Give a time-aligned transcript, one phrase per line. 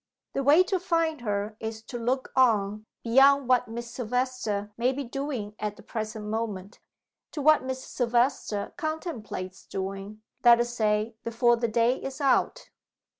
[0.33, 5.03] The way to find her is to look on, beyond what Miss Silvester may be
[5.03, 6.79] doing at the present moment,
[7.33, 12.71] to what Miss Silvester contemplates doing let us say, before the day is out.